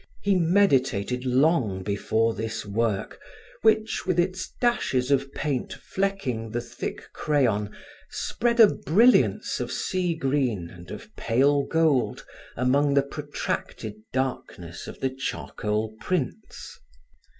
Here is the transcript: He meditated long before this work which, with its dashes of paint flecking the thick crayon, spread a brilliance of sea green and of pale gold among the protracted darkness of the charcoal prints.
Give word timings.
He 0.23 0.33
meditated 0.35 1.25
long 1.27 1.83
before 1.83 2.33
this 2.33 2.65
work 2.65 3.19
which, 3.61 4.03
with 4.03 4.19
its 4.19 4.51
dashes 4.59 5.11
of 5.11 5.31
paint 5.31 5.73
flecking 5.73 6.49
the 6.49 6.59
thick 6.59 7.13
crayon, 7.13 7.69
spread 8.09 8.59
a 8.59 8.65
brilliance 8.65 9.59
of 9.59 9.71
sea 9.71 10.15
green 10.15 10.71
and 10.71 10.89
of 10.89 11.15
pale 11.15 11.61
gold 11.61 12.25
among 12.57 12.95
the 12.95 13.03
protracted 13.03 13.93
darkness 14.11 14.87
of 14.87 14.99
the 15.01 15.11
charcoal 15.11 15.93
prints. 16.01 16.79